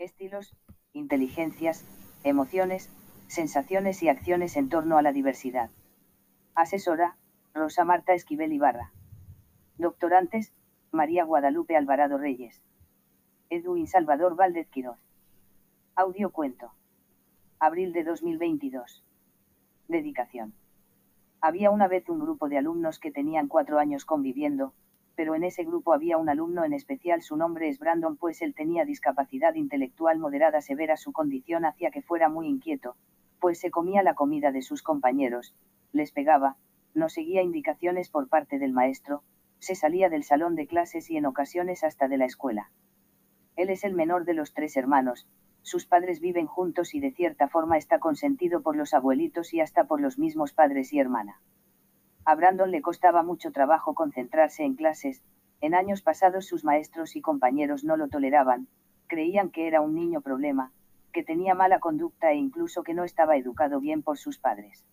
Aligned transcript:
estilos, 0.00 0.56
inteligencias, 0.94 1.84
emociones, 2.24 2.90
sensaciones 3.28 4.02
y 4.02 4.08
acciones 4.08 4.56
en 4.56 4.68
torno 4.68 4.96
a 4.96 5.02
la 5.02 5.12
diversidad. 5.12 5.70
Asesora, 6.54 7.16
Rosa 7.54 7.84
Marta 7.84 8.14
Esquivel 8.14 8.52
Ibarra. 8.52 8.92
Doctorantes, 9.76 10.52
María 10.90 11.24
Guadalupe 11.24 11.76
Alvarado 11.76 12.18
Reyes. 12.18 12.62
Edwin 13.50 13.86
Salvador 13.86 14.36
Valdez 14.36 14.68
Quiroz. 14.70 14.98
Audio 15.94 16.30
cuento. 16.30 16.72
Abril 17.58 17.92
de 17.92 18.04
2022. 18.04 19.04
Dedicación. 19.88 20.54
Había 21.42 21.70
una 21.70 21.88
vez 21.88 22.08
un 22.08 22.20
grupo 22.20 22.48
de 22.48 22.58
alumnos 22.58 22.98
que 22.98 23.10
tenían 23.10 23.48
cuatro 23.48 23.78
años 23.78 24.04
conviviendo, 24.04 24.72
pero 25.20 25.34
en 25.34 25.44
ese 25.44 25.64
grupo 25.64 25.92
había 25.92 26.16
un 26.16 26.30
alumno 26.30 26.64
en 26.64 26.72
especial, 26.72 27.20
su 27.20 27.36
nombre 27.36 27.68
es 27.68 27.78
Brandon, 27.78 28.16
pues 28.16 28.40
él 28.40 28.54
tenía 28.54 28.86
discapacidad 28.86 29.54
intelectual 29.54 30.18
moderada 30.18 30.62
severa, 30.62 30.96
su 30.96 31.12
condición 31.12 31.66
hacía 31.66 31.90
que 31.90 32.00
fuera 32.00 32.30
muy 32.30 32.48
inquieto, 32.48 32.96
pues 33.38 33.60
se 33.60 33.70
comía 33.70 34.02
la 34.02 34.14
comida 34.14 34.50
de 34.50 34.62
sus 34.62 34.82
compañeros, 34.82 35.54
les 35.92 36.10
pegaba, 36.10 36.56
no 36.94 37.10
seguía 37.10 37.42
indicaciones 37.42 38.08
por 38.08 38.30
parte 38.30 38.58
del 38.58 38.72
maestro, 38.72 39.22
se 39.58 39.74
salía 39.74 40.08
del 40.08 40.24
salón 40.24 40.54
de 40.54 40.66
clases 40.66 41.10
y 41.10 41.18
en 41.18 41.26
ocasiones 41.26 41.84
hasta 41.84 42.08
de 42.08 42.16
la 42.16 42.24
escuela. 42.24 42.70
Él 43.56 43.68
es 43.68 43.84
el 43.84 43.92
menor 43.92 44.24
de 44.24 44.32
los 44.32 44.54
tres 44.54 44.74
hermanos, 44.78 45.28
sus 45.60 45.84
padres 45.84 46.20
viven 46.22 46.46
juntos 46.46 46.94
y 46.94 47.00
de 47.00 47.12
cierta 47.12 47.46
forma 47.46 47.76
está 47.76 47.98
consentido 47.98 48.62
por 48.62 48.74
los 48.74 48.94
abuelitos 48.94 49.52
y 49.52 49.60
hasta 49.60 49.84
por 49.84 50.00
los 50.00 50.18
mismos 50.18 50.54
padres 50.54 50.94
y 50.94 50.98
hermana. 50.98 51.42
A 52.30 52.36
Brandon 52.36 52.70
le 52.70 52.80
costaba 52.80 53.24
mucho 53.24 53.50
trabajo 53.50 53.92
concentrarse 53.92 54.62
en 54.62 54.76
clases, 54.76 55.20
en 55.60 55.74
años 55.74 56.00
pasados 56.00 56.46
sus 56.46 56.64
maestros 56.64 57.16
y 57.16 57.20
compañeros 57.20 57.82
no 57.82 57.96
lo 57.96 58.06
toleraban, 58.06 58.68
creían 59.08 59.50
que 59.50 59.66
era 59.66 59.80
un 59.80 59.96
niño 59.96 60.20
problema, 60.20 60.70
que 61.12 61.24
tenía 61.24 61.56
mala 61.56 61.80
conducta 61.80 62.30
e 62.30 62.36
incluso 62.36 62.84
que 62.84 62.94
no 62.94 63.02
estaba 63.02 63.36
educado 63.36 63.80
bien 63.80 64.04
por 64.04 64.16
sus 64.16 64.38
padres. 64.38 64.86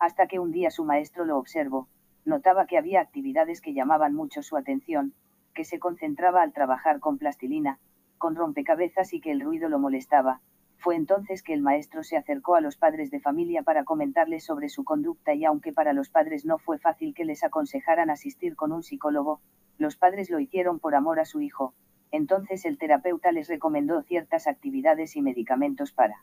Hasta 0.00 0.26
que 0.26 0.40
un 0.40 0.50
día 0.50 0.72
su 0.72 0.84
maestro 0.84 1.24
lo 1.24 1.38
observó, 1.38 1.86
notaba 2.24 2.66
que 2.66 2.76
había 2.76 3.02
actividades 3.02 3.60
que 3.60 3.72
llamaban 3.72 4.12
mucho 4.12 4.42
su 4.42 4.56
atención, 4.56 5.14
que 5.54 5.64
se 5.64 5.78
concentraba 5.78 6.42
al 6.42 6.52
trabajar 6.52 6.98
con 6.98 7.18
plastilina, 7.18 7.78
con 8.18 8.34
rompecabezas 8.34 9.12
y 9.12 9.20
que 9.20 9.30
el 9.30 9.42
ruido 9.42 9.68
lo 9.68 9.78
molestaba, 9.78 10.40
fue 10.78 10.94
entonces 10.94 11.42
que 11.42 11.52
el 11.52 11.60
maestro 11.60 12.04
se 12.04 12.16
acercó 12.16 12.54
a 12.54 12.60
los 12.60 12.76
padres 12.76 13.10
de 13.10 13.18
familia 13.18 13.64
para 13.64 13.84
comentarles 13.84 14.44
sobre 14.44 14.68
su 14.68 14.84
conducta 14.84 15.34
y 15.34 15.44
aunque 15.44 15.72
para 15.72 15.92
los 15.92 16.08
padres 16.08 16.44
no 16.44 16.58
fue 16.58 16.78
fácil 16.78 17.14
que 17.14 17.24
les 17.24 17.42
aconsejaran 17.42 18.10
asistir 18.10 18.54
con 18.54 18.70
un 18.70 18.84
psicólogo, 18.84 19.40
los 19.76 19.96
padres 19.96 20.30
lo 20.30 20.38
hicieron 20.38 20.78
por 20.78 20.94
amor 20.94 21.18
a 21.18 21.24
su 21.24 21.40
hijo, 21.40 21.74
entonces 22.12 22.64
el 22.64 22.78
terapeuta 22.78 23.32
les 23.32 23.48
recomendó 23.48 24.02
ciertas 24.02 24.46
actividades 24.46 25.16
y 25.16 25.22
medicamentos 25.22 25.92
para 25.92 26.22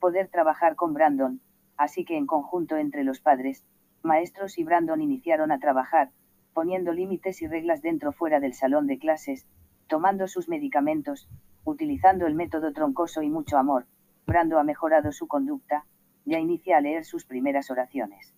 poder 0.00 0.28
trabajar 0.28 0.74
con 0.74 0.92
Brandon, 0.92 1.40
así 1.76 2.04
que 2.04 2.16
en 2.16 2.26
conjunto 2.26 2.76
entre 2.76 3.04
los 3.04 3.20
padres, 3.20 3.64
maestros 4.02 4.58
y 4.58 4.64
Brandon 4.64 5.00
iniciaron 5.00 5.52
a 5.52 5.60
trabajar, 5.60 6.10
poniendo 6.52 6.92
límites 6.92 7.40
y 7.42 7.46
reglas 7.46 7.80
dentro 7.80 8.10
fuera 8.10 8.40
del 8.40 8.54
salón 8.54 8.88
de 8.88 8.98
clases, 8.98 9.46
tomando 9.92 10.26
sus 10.26 10.48
medicamentos, 10.48 11.28
utilizando 11.64 12.26
el 12.26 12.34
método 12.34 12.72
troncoso 12.72 13.20
y 13.20 13.28
mucho 13.28 13.58
amor, 13.58 13.84
Brando 14.26 14.58
ha 14.58 14.64
mejorado 14.64 15.12
su 15.12 15.28
conducta, 15.28 15.84
ya 16.24 16.38
inicia 16.38 16.78
a 16.78 16.80
leer 16.80 17.04
sus 17.04 17.26
primeras 17.26 17.70
oraciones. 17.70 18.32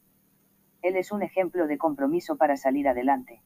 Él 0.83 0.97
es 0.97 1.13
un 1.13 1.23
ejemplo 1.23 1.69
de 1.69 1.79
compromiso 1.79 2.37
para 2.37 2.57
salir 2.57 2.89
adelante. 2.89 3.41